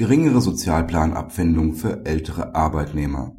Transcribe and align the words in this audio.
Geringere 0.00 0.40
Sozialplanabfindung 0.40 1.74
für 1.74 2.06
ältere 2.06 2.54
Arbeitnehmer 2.54 3.36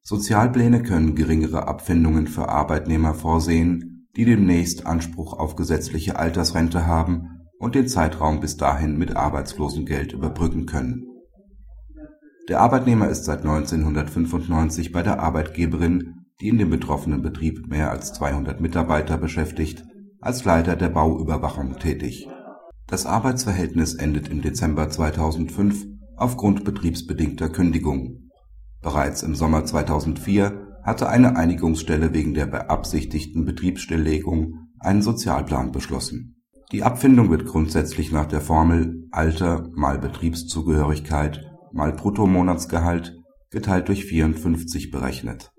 Sozialpläne 0.00 0.80
können 0.84 1.16
geringere 1.16 1.66
Abfindungen 1.66 2.28
für 2.28 2.48
Arbeitnehmer 2.48 3.14
vorsehen, 3.14 4.06
die 4.14 4.26
demnächst 4.26 4.86
Anspruch 4.86 5.32
auf 5.32 5.56
gesetzliche 5.56 6.20
Altersrente 6.20 6.86
haben 6.86 7.48
und 7.58 7.74
den 7.74 7.88
Zeitraum 7.88 8.38
bis 8.38 8.58
dahin 8.58 8.96
mit 8.96 9.16
Arbeitslosengeld 9.16 10.12
überbrücken 10.12 10.66
können. 10.66 11.08
Der 12.48 12.60
Arbeitnehmer 12.60 13.08
ist 13.08 13.24
seit 13.24 13.40
1995 13.40 14.92
bei 14.92 15.02
der 15.02 15.18
Arbeitgeberin, 15.18 16.26
die 16.40 16.46
in 16.46 16.58
dem 16.58 16.70
betroffenen 16.70 17.22
Betrieb 17.22 17.66
mehr 17.66 17.90
als 17.90 18.12
200 18.12 18.60
Mitarbeiter 18.60 19.18
beschäftigt, 19.18 19.82
als 20.20 20.44
Leiter 20.44 20.76
der 20.76 20.90
Bauüberwachung 20.90 21.76
tätig 21.80 22.29
das 22.90 23.06
Arbeitsverhältnis 23.06 23.94
endet 23.94 24.28
im 24.28 24.42
Dezember 24.42 24.90
2005 24.90 25.86
aufgrund 26.16 26.64
betriebsbedingter 26.64 27.48
Kündigung. 27.48 28.30
Bereits 28.82 29.22
im 29.22 29.36
Sommer 29.36 29.64
2004 29.64 30.80
hatte 30.82 31.08
eine 31.08 31.36
Einigungsstelle 31.36 32.12
wegen 32.12 32.34
der 32.34 32.46
beabsichtigten 32.46 33.44
Betriebsstilllegung 33.44 34.54
einen 34.80 35.02
Sozialplan 35.02 35.70
beschlossen. 35.70 36.42
Die 36.72 36.82
Abfindung 36.82 37.30
wird 37.30 37.46
grundsätzlich 37.46 38.10
nach 38.10 38.26
der 38.26 38.40
Formel 38.40 39.06
Alter 39.12 39.68
mal 39.74 39.98
Betriebszugehörigkeit 39.98 41.46
mal 41.72 41.92
Bruttomonatsgehalt 41.92 43.16
geteilt 43.50 43.88
durch 43.88 44.04
54 44.04 44.90
berechnet. 44.90 45.52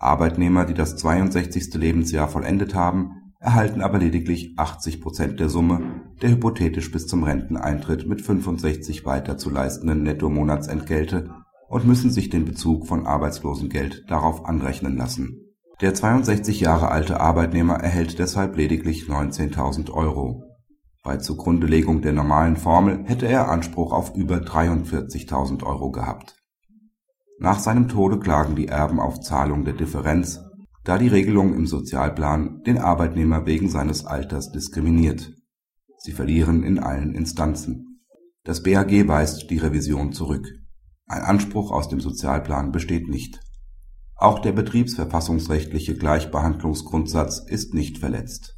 Arbeitnehmer, 0.00 0.64
die 0.64 0.74
das 0.74 0.96
62. 0.96 1.74
Lebensjahr 1.74 2.28
vollendet 2.28 2.74
haben 2.74 3.17
erhalten 3.40 3.80
aber 3.80 3.98
lediglich 3.98 4.54
80 4.56 5.00
Prozent 5.00 5.40
der 5.40 5.48
Summe 5.48 6.02
der 6.22 6.30
hypothetisch 6.30 6.90
bis 6.90 7.06
zum 7.06 7.22
Renteneintritt 7.22 8.08
mit 8.08 8.20
65 8.20 9.06
weiter 9.06 9.38
zu 9.38 9.50
leistenden 9.50 10.02
Nettomonatsentgelte 10.02 11.30
und 11.68 11.86
müssen 11.86 12.10
sich 12.10 12.30
den 12.30 12.44
Bezug 12.44 12.86
von 12.86 13.06
Arbeitslosengeld 13.06 14.04
darauf 14.08 14.44
anrechnen 14.46 14.96
lassen. 14.96 15.44
Der 15.80 15.94
62 15.94 16.60
Jahre 16.60 16.90
alte 16.90 17.20
Arbeitnehmer 17.20 17.74
erhält 17.74 18.18
deshalb 18.18 18.56
lediglich 18.56 19.04
19.000 19.04 19.92
Euro. 19.92 20.42
Bei 21.04 21.18
Zugrundelegung 21.18 22.02
der 22.02 22.12
normalen 22.12 22.56
Formel 22.56 23.04
hätte 23.04 23.28
er 23.28 23.48
Anspruch 23.48 23.92
auf 23.92 24.16
über 24.16 24.38
43.000 24.38 25.62
Euro 25.62 25.92
gehabt. 25.92 26.34
Nach 27.38 27.60
seinem 27.60 27.86
Tode 27.86 28.18
klagen 28.18 28.56
die 28.56 28.66
Erben 28.66 28.98
auf 28.98 29.20
Zahlung 29.20 29.64
der 29.64 29.74
Differenz 29.74 30.40
da 30.88 30.96
die 30.96 31.08
Regelung 31.08 31.52
im 31.52 31.66
Sozialplan 31.66 32.62
den 32.62 32.78
Arbeitnehmer 32.78 33.44
wegen 33.44 33.68
seines 33.68 34.06
Alters 34.06 34.52
diskriminiert. 34.52 35.34
Sie 35.98 36.12
verlieren 36.12 36.62
in 36.62 36.78
allen 36.78 37.14
Instanzen. 37.14 38.00
Das 38.42 38.62
BAG 38.62 39.06
weist 39.06 39.50
die 39.50 39.58
Revision 39.58 40.12
zurück. 40.12 40.48
Ein 41.04 41.20
Anspruch 41.20 41.72
aus 41.72 41.90
dem 41.90 42.00
Sozialplan 42.00 42.72
besteht 42.72 43.06
nicht. 43.06 43.38
Auch 44.16 44.38
der 44.38 44.52
betriebsverfassungsrechtliche 44.52 45.94
Gleichbehandlungsgrundsatz 45.94 47.44
ist 47.46 47.74
nicht 47.74 47.98
verletzt. 47.98 48.56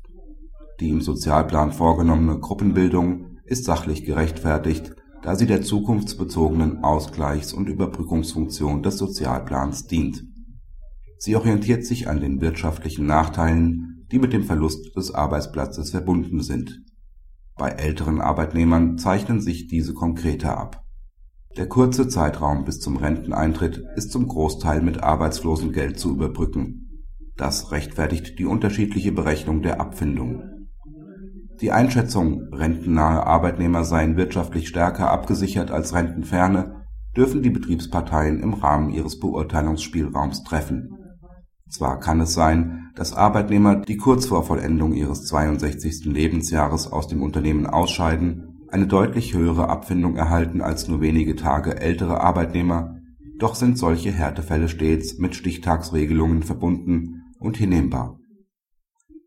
Die 0.79 0.91
im 0.91 1.01
Sozialplan 1.01 1.73
vorgenommene 1.73 2.39
Gruppenbildung 2.39 3.39
ist 3.45 3.65
sachlich 3.65 4.05
gerechtfertigt, 4.05 4.95
da 5.25 5.35
sie 5.35 5.47
der 5.47 5.63
zukunftsbezogenen 5.63 6.85
Ausgleichs- 6.85 7.53
und 7.53 7.69
Überbrückungsfunktion 7.69 8.85
des 8.85 8.99
Sozialplans 8.99 9.89
dient 9.89 10.31
Sie 11.23 11.37
orientiert 11.37 11.85
sich 11.85 12.09
an 12.09 12.19
den 12.19 12.41
wirtschaftlichen 12.41 13.05
Nachteilen, 13.05 14.07
die 14.11 14.19
mit 14.19 14.33
dem 14.33 14.43
Verlust 14.43 14.97
des 14.97 15.13
Arbeitsplatzes 15.13 15.91
verbunden 15.91 16.41
sind. 16.41 16.81
Bei 17.59 17.69
älteren 17.69 18.23
Arbeitnehmern 18.23 18.97
zeichnen 18.97 19.39
sich 19.39 19.67
diese 19.67 19.93
konkreter 19.93 20.57
ab. 20.57 20.83
Der 21.59 21.69
kurze 21.69 22.09
Zeitraum 22.09 22.65
bis 22.65 22.81
zum 22.81 22.97
Renteneintritt 22.97 23.85
ist 23.97 24.13
zum 24.13 24.29
Großteil 24.29 24.81
mit 24.81 25.03
Arbeitslosengeld 25.03 25.99
zu 25.99 26.11
überbrücken. 26.11 27.05
Das 27.37 27.71
rechtfertigt 27.71 28.39
die 28.39 28.47
unterschiedliche 28.47 29.13
Berechnung 29.13 29.61
der 29.61 29.79
Abfindung. 29.79 30.43
Die 31.61 31.71
Einschätzung, 31.71 32.45
rentennahe 32.51 33.27
Arbeitnehmer 33.27 33.85
seien 33.85 34.17
wirtschaftlich 34.17 34.69
stärker 34.69 35.11
abgesichert 35.11 35.71
als 35.71 35.93
rentenferne, 35.93 36.87
dürfen 37.15 37.43
die 37.43 37.51
Betriebsparteien 37.51 38.43
im 38.43 38.55
Rahmen 38.55 38.89
ihres 38.89 39.19
Beurteilungsspielraums 39.21 40.45
treffen 40.45 40.97
zwar 41.71 42.01
kann 42.01 42.21
es 42.21 42.35
sein, 42.35 42.91
dass 42.95 43.15
Arbeitnehmer, 43.15 43.77
die 43.77 43.97
kurz 43.97 44.27
vor 44.27 44.45
Vollendung 44.45 44.93
ihres 44.93 45.25
62. 45.27 46.05
Lebensjahres 46.05 46.91
aus 46.91 47.09
dem 47.09 47.23
Unternehmen 47.23 47.67
ausscheiden, 47.67 48.67
eine 48.69 48.87
deutlich 48.87 49.35
höhere 49.35 49.69
Abfindung 49.69 50.17
erhalten 50.17 50.61
als 50.61 50.89
nur 50.89 51.01
wenige 51.01 51.37
Tage 51.37 51.81
ältere 51.81 52.21
Arbeitnehmer, 52.21 52.97
doch 53.39 53.55
sind 53.55 53.79
solche 53.79 54.13
Härtefälle 54.13 54.69
stets 54.69 55.19
mit 55.19 55.35
Stichtagsregelungen 55.35 56.43
verbunden 56.43 57.23
und 57.39 57.57
hinnehmbar. 57.57 58.19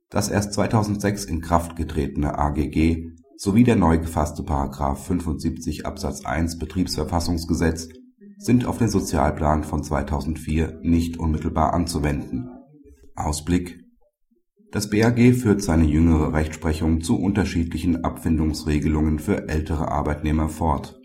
Das 0.10 0.30
erst 0.30 0.54
2006 0.54 1.26
in 1.26 1.42
Kraft 1.42 1.76
getretene 1.76 2.38
AGG 2.38 3.14
sowie 3.36 3.64
der 3.64 3.76
neu 3.76 3.98
gefasste§ 3.98 4.44
75 4.96 5.86
Absatz 5.86 6.24
1 6.24 6.60
Betriebsverfassungsgesetz 6.60 7.90
sind 8.38 8.66
auf 8.66 8.78
den 8.78 8.90
Sozialplan 8.90 9.64
von 9.64 9.84
2004 9.84 10.80
nicht 10.82 11.18
unmittelbar 11.18 11.74
anzuwenden. 11.74 12.50
Ausblick 13.16 13.84
Das 14.72 14.90
BAG 14.90 15.34
führt 15.36 15.62
seine 15.62 15.86
jüngere 15.86 16.34
Rechtsprechung 16.34 17.02
zu 17.02 17.20
unterschiedlichen 17.20 18.04
Abfindungsregelungen 18.04 19.20
für 19.20 19.48
ältere 19.48 19.90
Arbeitnehmer 19.90 20.50
fort. 20.50 21.00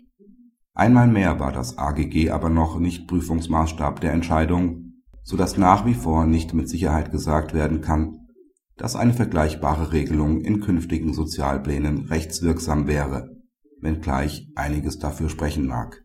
Einmal 0.73 1.07
mehr 1.07 1.39
war 1.39 1.51
das 1.51 1.77
AGG 1.77 2.31
aber 2.31 2.49
noch 2.49 2.79
nicht 2.79 3.07
Prüfungsmaßstab 3.07 4.01
der 4.01 4.13
Entscheidung, 4.13 4.93
so 5.23 5.37
dass 5.37 5.57
nach 5.57 5.85
wie 5.85 5.93
vor 5.93 6.25
nicht 6.25 6.53
mit 6.53 6.69
Sicherheit 6.69 7.11
gesagt 7.11 7.53
werden 7.53 7.81
kann, 7.81 8.27
dass 8.77 8.95
eine 8.95 9.13
vergleichbare 9.13 9.91
Regelung 9.91 10.41
in 10.41 10.61
künftigen 10.61 11.13
Sozialplänen 11.13 12.05
rechtswirksam 12.05 12.87
wäre, 12.87 13.29
wenngleich 13.81 14.47
einiges 14.55 14.99
dafür 14.99 15.29
sprechen 15.29 15.67
mag 15.67 16.01